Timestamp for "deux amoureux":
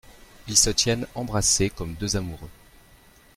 1.93-2.49